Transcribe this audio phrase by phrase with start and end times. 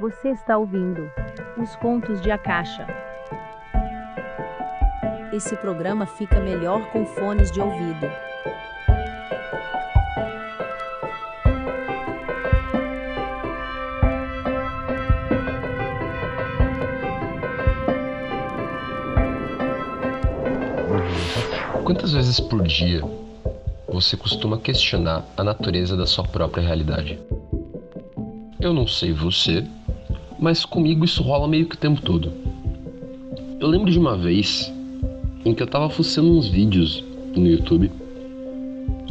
[0.00, 1.10] Você está ouvindo
[1.56, 2.86] os contos de Akasha.
[5.32, 8.06] Esse programa fica melhor com fones de ouvido.
[21.82, 23.02] Quantas vezes por dia
[23.88, 27.18] você costuma questionar a natureza da sua própria realidade?
[28.60, 29.64] Eu não sei você,
[30.38, 32.32] mas comigo isso rola meio que o tempo todo.
[33.60, 34.72] Eu lembro de uma vez
[35.44, 37.02] em que eu tava fuçando uns vídeos
[37.34, 37.90] no YouTube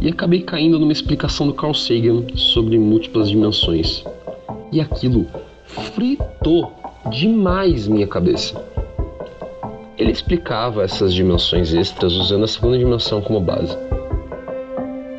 [0.02, 4.04] e acabei caindo numa explicação do Carl Sagan sobre múltiplas dimensões.
[4.72, 5.26] E aquilo
[5.66, 6.72] fritou
[7.10, 8.64] demais minha cabeça.
[9.98, 13.76] Ele explicava essas dimensões extras usando a segunda dimensão como base.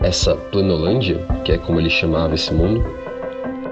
[0.00, 2.84] Essa Planolândia, que é como ele chamava esse mundo,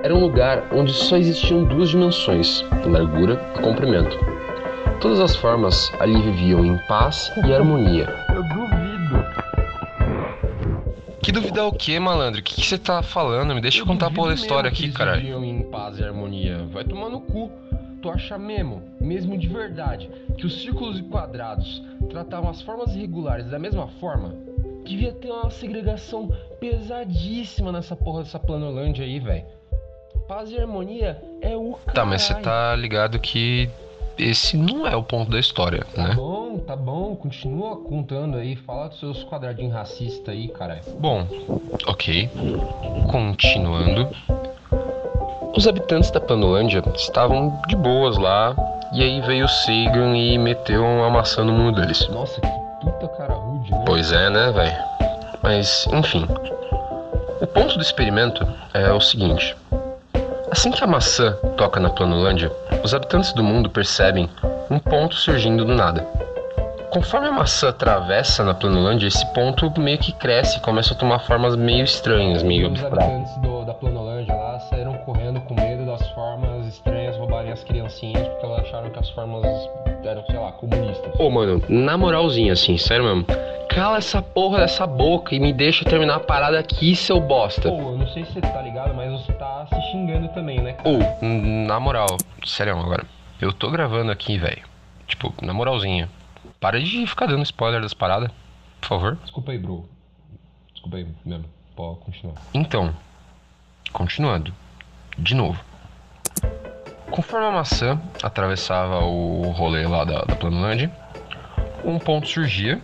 [0.06, 4.16] era um lugar onde só existiam duas dimensões, largura e comprimento.
[5.00, 8.06] Todas as formas ali viviam em paz e harmonia.
[8.28, 9.26] Eu duvido.
[11.20, 12.40] Que duvidar o que, malandro?
[12.40, 13.52] O que você tá falando?
[13.52, 15.22] Me deixa eu contar a porra da história aqui, caralho.
[15.22, 16.64] viviam em paz e harmonia.
[16.70, 17.50] Vai tomar no cu.
[18.00, 20.08] Tu acha mesmo, mesmo de verdade,
[20.38, 24.36] que os círculos e quadrados tratavam as formas irregulares da mesma forma?
[24.84, 26.30] Devia ter uma segregação
[26.60, 29.55] pesadíssima nessa porra dessa planolândia aí, velho.
[30.28, 32.44] Paz e harmonia é o Tá, mas você caralho.
[32.44, 33.70] tá ligado que
[34.18, 36.14] esse não é o ponto da história, Tá né?
[36.14, 40.80] bom, tá bom, continua contando aí, fala dos seus quadradinhos racistas aí, caralho.
[40.98, 41.26] Bom,
[41.86, 42.28] ok.
[43.10, 44.08] Continuando.
[45.56, 48.54] Os habitantes da Panolândia estavam de boas lá,
[48.92, 52.06] e aí veio o Sagan e meteu uma maçã no mundo deles.
[52.08, 52.48] Nossa, que
[52.82, 53.82] puta cara rude, né?
[53.86, 54.76] Pois é, né, velho?
[55.42, 56.26] Mas, enfim.
[57.40, 59.54] O ponto do experimento é o seguinte:
[60.50, 62.52] assim que a maçã toca na Planolândia,
[62.82, 64.28] os habitantes do mundo percebem
[64.70, 66.06] um ponto surgindo do nada.
[66.90, 71.18] Conforme a maçã atravessa na Planolândia, esse ponto meio que cresce e começa a tomar
[71.20, 73.28] formas meio estranhas, meio abstratas.
[77.86, 79.44] Criancinhas porque elas acharam que as formas
[80.04, 81.12] eram, sei lá, comunistas.
[81.18, 83.26] Ô, mano, na moralzinha, assim, sério mesmo.
[83.68, 87.68] Cala essa porra dessa boca e me deixa terminar a parada aqui, seu bosta.
[87.68, 90.76] Pô, eu não sei se você tá ligado, mas você tá se xingando também, né?
[90.84, 93.04] Ou, na moral, sério agora.
[93.40, 94.62] Eu tô gravando aqui, velho.
[95.06, 96.08] Tipo, na moralzinha.
[96.58, 98.30] Para de ficar dando spoiler das paradas,
[98.80, 99.18] por favor.
[99.22, 99.86] Desculpa aí, bro.
[100.72, 101.44] Desculpa aí mesmo.
[101.74, 102.36] Pode continuar.
[102.54, 102.94] Então,
[103.92, 104.54] continuando.
[105.18, 105.62] De novo.
[107.10, 110.36] Conforme a maçã atravessava o rolê lá da, da
[111.84, 112.80] um ponto surgia,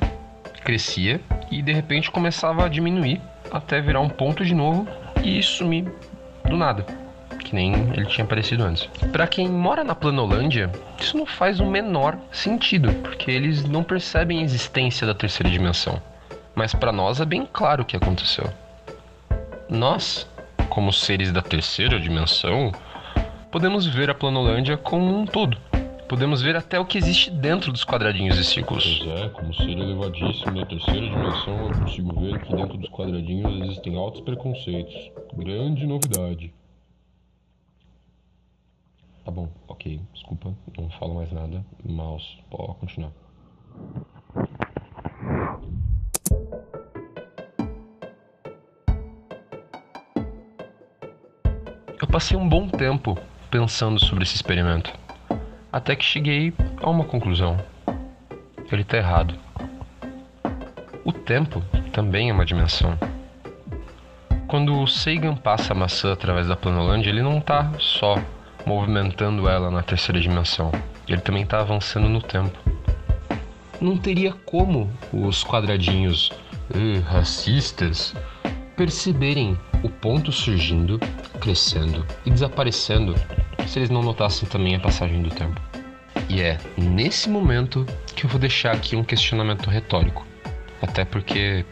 [0.65, 4.87] crescia e de repente começava a diminuir até virar um ponto de novo
[5.23, 5.93] e sumir
[6.49, 6.87] do nada,
[7.45, 8.87] que nem ele tinha aparecido antes.
[9.11, 14.39] Pra quem mora na Planolândia, isso não faz o menor sentido, porque eles não percebem
[14.39, 16.01] a existência da terceira dimensão.
[16.55, 18.49] Mas pra nós é bem claro o que aconteceu.
[19.69, 20.29] Nós,
[20.69, 22.73] como seres da terceira dimensão,
[23.53, 25.59] podemos ver a Planolândia como um todo.
[26.09, 29.01] Podemos ver até o que existe dentro dos quadradinhos e círculos.
[29.05, 33.63] Pois é, como ser elevadíssimo da terceira dimensão, eu consigo ver que dentro dos quadradinhos
[33.63, 35.11] existem altos preconceitos.
[35.35, 36.53] Grande novidade.
[39.23, 41.65] Tá bom, ok, desculpa, não falo mais nada.
[41.85, 43.13] Mouse, pode continuar.
[52.01, 53.17] Eu passei um bom tempo
[53.53, 54.91] pensando sobre esse experimento,
[55.71, 57.63] até que cheguei a uma conclusão.
[58.73, 59.35] Ele tá errado.
[61.05, 61.63] O tempo
[61.93, 62.99] também é uma dimensão.
[64.49, 68.17] Quando o Sagan passa a maçã através da Planolândia, ele não tá só
[68.65, 70.73] movimentando ela na terceira dimensão,
[71.07, 72.59] ele também tá avançando no tempo.
[73.79, 76.33] Não teria como os quadradinhos
[76.75, 78.15] eh, racistas
[78.77, 80.99] perceberem o ponto surgindo,
[81.39, 83.15] crescendo e desaparecendo
[83.73, 85.59] se eles não notassem também a passagem do tempo.
[86.29, 90.27] E é nesse momento que eu vou deixar aqui um questionamento retórico,
[90.83, 91.65] até porque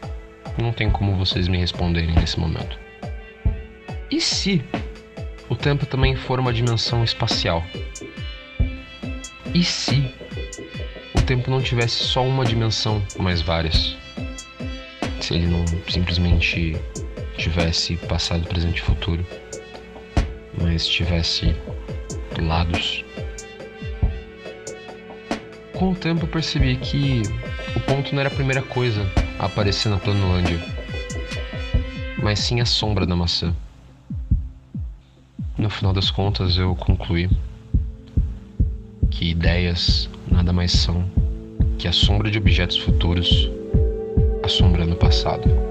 [0.57, 2.79] não tem como vocês me responderem nesse momento.
[4.09, 4.63] E se
[5.47, 7.63] o tempo também for uma dimensão espacial?
[9.53, 10.11] E se
[11.13, 13.95] o tempo não tivesse só uma dimensão, mas várias?
[15.19, 16.75] Se ele não simplesmente
[17.37, 19.23] tivesse passado, presente e futuro,
[20.59, 21.55] mas tivesse
[22.39, 23.03] lados.
[25.73, 27.23] Com o tempo eu percebi que
[27.75, 29.01] o ponto não era a primeira coisa
[29.39, 30.59] a aparecer na Planolândia,
[32.21, 33.53] mas sim a sombra da maçã.
[35.57, 37.29] No final das contas, eu concluí
[39.09, 41.03] que ideias nada mais são
[41.77, 43.49] que a sombra de objetos futuros
[44.43, 45.70] assombrando o passado.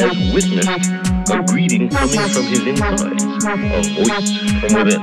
[0.00, 0.90] Has witnessed
[1.30, 3.56] a greeting coming from his insides, a
[3.96, 5.02] voice from within.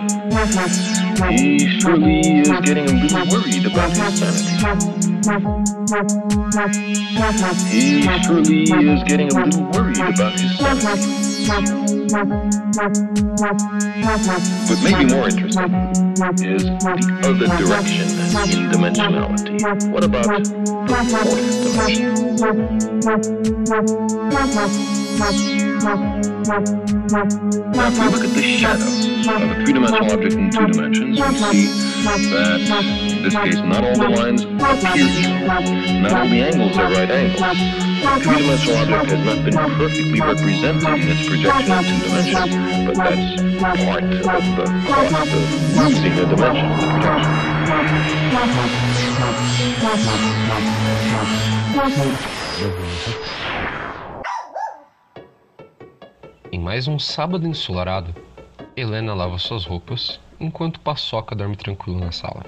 [1.29, 4.53] He surely is getting a little worried about his sanity.
[7.69, 7.83] He
[8.23, 12.07] surely is getting a little worried about his sanity.
[14.67, 16.77] But maybe more interesting is the
[17.25, 18.05] other direction
[18.53, 19.57] in dimensionality.
[19.91, 20.43] What about the
[21.09, 23.01] fourth dimension?
[27.73, 31.25] Now, if we look at the shadows of a three-dimensional object in two dimensions, we
[31.33, 31.65] see
[32.03, 35.61] that, in this case, not all the lines appear equal.
[36.01, 37.82] Not all the angles are right angles.
[38.03, 43.25] Three-dimensional object has not been perfectly represented in its projection in two dimensions, but that's
[43.85, 45.27] part of the cost of
[45.77, 47.53] losing a dimension in the projection.
[56.51, 58.13] Em mais um sábado ensolarado,
[58.75, 62.43] Helena lava suas roupas enquanto Paçoca dorme tranquilo na sala.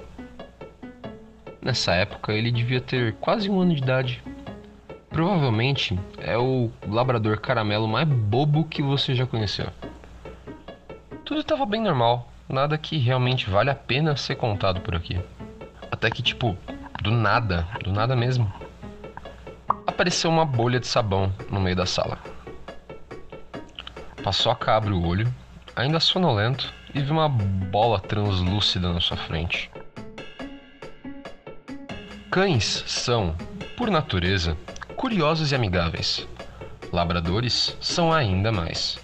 [1.62, 4.22] Nessa época, ele devia ter quase um ano de idade.
[5.16, 9.68] Provavelmente é o labrador caramelo mais bobo que você já conheceu.
[11.24, 15.18] Tudo estava bem normal, nada que realmente vale a pena ser contado por aqui.
[15.90, 16.58] Até que, tipo,
[17.02, 18.52] do nada, do nada mesmo,
[19.88, 22.20] apareceu uma bolha de sabão no meio da sala.
[24.22, 25.34] Paçoca abre o olho,
[25.78, 29.72] ainda sonolento, e vê uma bola translúcida na sua frente.
[32.30, 33.34] Cães são,
[33.78, 34.58] por natureza,
[34.96, 36.28] curiosos e amigáveis.
[36.92, 38.98] Labradores são ainda mais.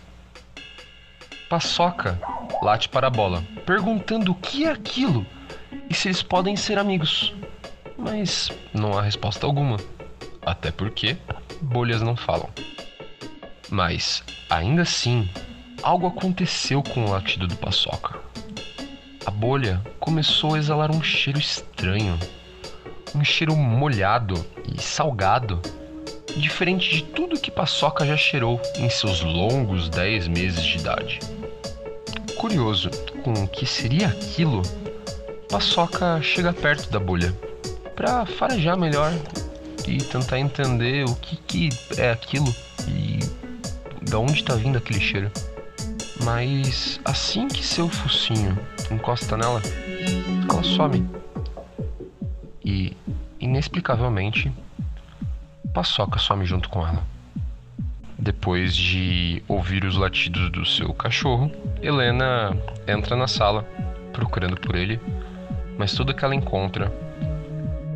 [1.50, 2.20] Paçoca
[2.62, 5.26] late para a bola, perguntando o que é aquilo
[5.90, 7.34] e se eles podem ser amigos.
[7.98, 9.78] Mas não há resposta alguma.
[10.46, 11.18] Até porque
[11.62, 12.50] bolhas não falam.
[13.70, 15.30] Mas, ainda assim,
[15.84, 18.20] algo aconteceu com o latido do paçoca.
[19.26, 22.18] A bolha começou a exalar um cheiro estranho.
[23.14, 24.34] Um cheiro molhado
[24.74, 25.62] e salgado,
[26.38, 31.20] diferente de tudo que Paçoca já cheirou em seus longos 10 meses de idade.
[32.36, 32.90] Curioso
[33.24, 34.62] com o que seria aquilo,
[35.50, 37.36] Paçoca chega perto da bolha
[37.96, 39.12] para farejar melhor
[39.88, 42.54] e tentar entender o que, que é aquilo
[42.88, 43.20] e
[44.02, 45.32] de onde está vindo aquele cheiro.
[46.24, 48.58] Mas assim que seu focinho
[48.92, 49.62] encosta nela,
[50.50, 51.08] ela some.
[52.64, 52.96] E,
[53.40, 54.52] inexplicavelmente,
[55.74, 57.04] Paçoca some junto com ela.
[58.18, 61.52] Depois de ouvir os latidos do seu cachorro,
[61.82, 62.56] Helena
[62.88, 63.64] entra na sala
[64.14, 65.00] procurando por ele,
[65.78, 66.92] mas tudo que ela encontra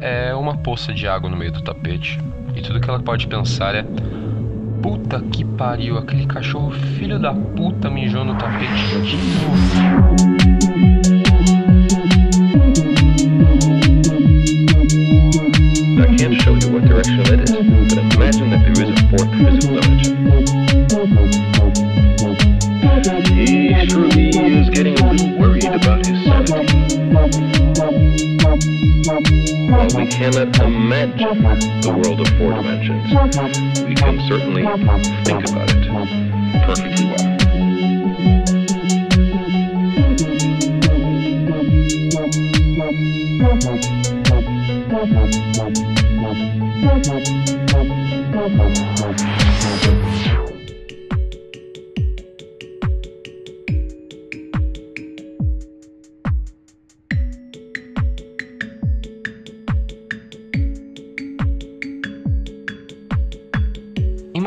[0.01, 2.19] é uma poça de água no meio do tapete.
[2.55, 3.85] E tudo que ela pode pensar é:
[4.81, 10.54] Puta que pariu, aquele cachorro filho da puta mijou no tapete de novo.
[34.27, 34.63] Certainly
[35.23, 35.85] think about it
[36.65, 37.35] perfectly well.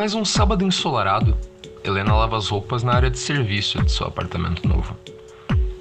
[0.09, 1.37] Mais um sábado ensolarado,
[1.85, 4.97] Helena lava as roupas na área de serviço de seu apartamento novo,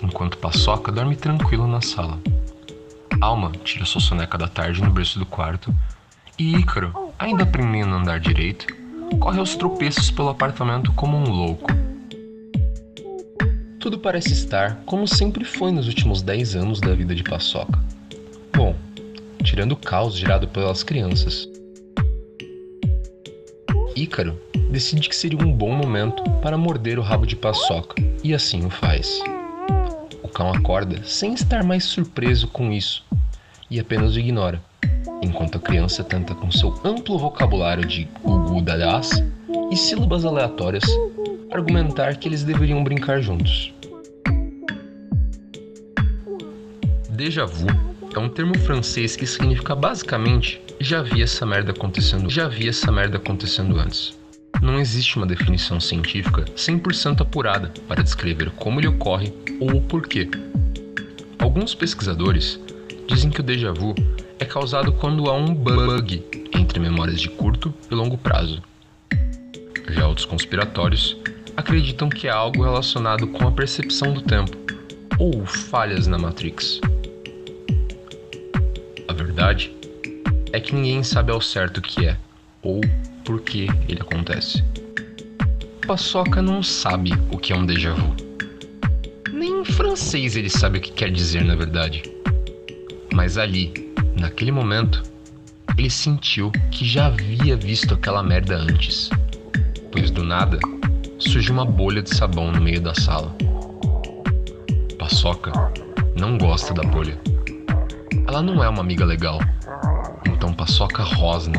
[0.04, 2.20] enquanto Paçoca dorme tranquilo na sala.
[3.22, 5.74] Alma tira sua soneca da tarde no berço do quarto
[6.38, 8.68] e Ícaro, ainda aprendendo a andar direito,
[9.18, 11.72] corre aos tropeços pelo apartamento como um louco.
[13.80, 17.80] Tudo parece estar como sempre foi nos últimos 10 anos da vida de Paçoca.
[18.54, 18.76] Bom,
[19.42, 21.48] tirando o caos gerado pelas crianças.
[23.98, 24.40] Ícaro
[24.70, 28.70] decide que seria um bom momento para morder o rabo de Paçoca, e assim o
[28.70, 29.20] faz.
[30.22, 33.04] O cão acorda sem estar mais surpreso com isso
[33.72, 34.62] e apenas o ignora,
[35.22, 39.10] enquanto a criança tenta com seu amplo vocabulário de gugu dadás
[39.72, 40.86] e sílabas aleatórias
[41.52, 43.74] argumentar que eles deveriam brincar juntos.
[47.10, 52.48] Déjà vu é um termo francês que significa basicamente já vi essa merda acontecendo, já
[52.48, 54.18] vi essa merda acontecendo antes.
[54.62, 60.30] Não existe uma definição científica 100% apurada para descrever como ele ocorre ou o porquê.
[61.38, 62.60] Alguns pesquisadores
[63.08, 63.94] dizem que o déjà vu
[64.40, 66.24] é causado quando há um bug
[66.54, 68.62] entre memórias de curto e longo prazo.
[69.90, 71.18] Já outros conspiratórios
[71.56, 74.58] acreditam que é algo relacionado com a percepção do tempo
[75.20, 76.80] ou falhas na Matrix.
[79.18, 79.76] Verdade
[80.54, 82.18] é que ninguém sabe ao certo o que é
[82.62, 82.82] ou
[83.26, 84.64] por que ele acontece.
[85.86, 88.16] Paçoca não sabe o que é um déjà vu.
[89.34, 92.04] Nem em francês ele sabe o que quer dizer, na verdade.
[93.14, 93.74] Mas ali,
[94.20, 95.04] naquele momento,
[95.78, 99.10] ele sentiu que já havia visto aquela merda antes.
[99.92, 100.60] Pois do nada,
[101.20, 103.36] surge uma bolha de sabão no meio da sala.
[104.98, 105.52] Paçoca
[106.16, 107.18] não gosta da bolha.
[108.28, 109.40] Ela não é uma amiga legal.
[110.26, 111.58] Então Paçoca rosna.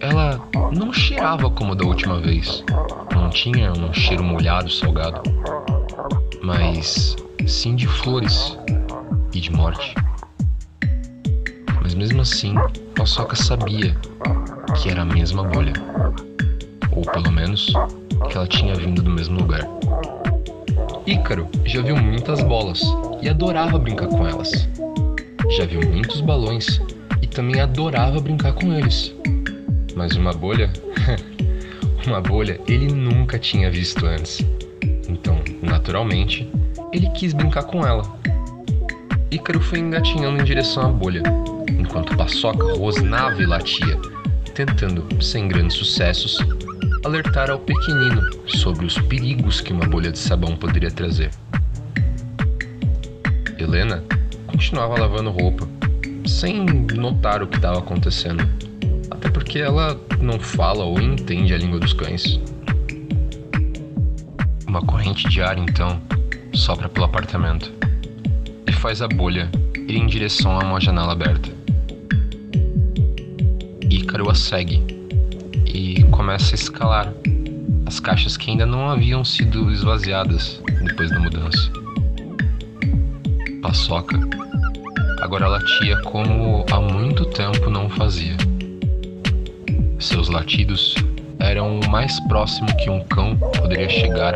[0.00, 0.40] Ela
[0.74, 2.64] não cheirava como da última vez.
[3.14, 5.20] Não tinha um cheiro molhado, salgado.
[6.42, 7.14] Mas
[7.46, 8.58] sim de flores
[9.34, 9.94] e de morte.
[11.82, 12.54] Mas mesmo assim,
[12.96, 13.94] Paçoca sabia
[14.80, 15.74] que era a mesma bolha.
[16.90, 17.72] Ou pelo menos
[18.30, 19.62] que ela tinha vindo do mesmo lugar.
[21.06, 22.80] Ícaro já viu muitas bolas
[23.20, 24.68] e adorava brincar com elas.
[25.56, 26.80] Já viu muitos balões
[27.20, 29.14] e também adorava brincar com eles.
[29.94, 30.72] Mas uma bolha?
[32.06, 34.38] uma bolha ele nunca tinha visto antes.
[35.06, 36.50] Então, naturalmente,
[36.90, 38.02] ele quis brincar com ela.
[39.30, 41.22] Ícaro foi engatinhando em direção à bolha,
[41.78, 43.98] enquanto Paçoca rosnava e latia,
[44.54, 46.38] tentando, sem grandes sucessos,
[47.04, 51.30] alertar ao pequenino sobre os perigos que uma bolha de sabão poderia trazer.
[53.58, 54.02] Helena
[54.62, 55.68] continuava lavando roupa,
[56.24, 56.64] sem
[56.94, 58.48] notar o que estava acontecendo,
[59.10, 62.40] até porque ela não fala ou entende a língua dos cães.
[64.68, 66.00] Uma corrente de ar então
[66.54, 67.72] sopra pelo apartamento
[68.64, 69.50] e faz a bolha
[69.88, 71.50] ir em direção a uma janela aberta.
[73.90, 74.80] Ícaro a segue
[75.66, 77.12] e começa a escalar
[77.84, 81.68] as caixas que ainda não haviam sido esvaziadas depois da mudança.
[83.60, 84.18] Paçoca
[85.22, 88.36] agora latia como há muito tempo não fazia.
[90.00, 90.96] Seus latidos
[91.38, 94.34] eram o mais próximo que um cão poderia chegar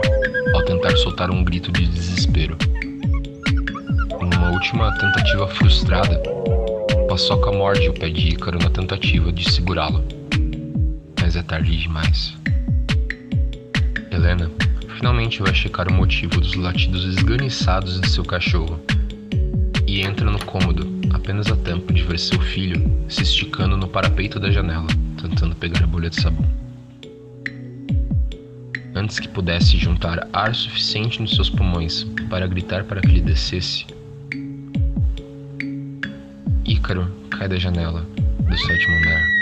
[0.54, 2.56] ao tentar soltar um grito de desespero.
[4.20, 6.22] Numa última tentativa frustrada,
[7.08, 10.04] Paçoca morde o pé de Ícaro na tentativa de segurá-lo.
[11.20, 12.32] Mas é tarde demais.
[14.12, 14.48] Helena
[14.96, 18.80] finalmente vai checar o motivo dos latidos esganiçados de seu cachorro
[20.00, 24.50] entra no cômodo apenas a tempo de ver seu filho se esticando no parapeito da
[24.50, 24.86] janela,
[25.20, 26.44] tentando pegar a bolha de sabão.
[28.94, 33.86] Antes que pudesse juntar ar suficiente nos seus pulmões para gritar para que ele descesse,
[36.64, 38.06] Ícaro cai da janela
[38.40, 39.35] do sétimo andar.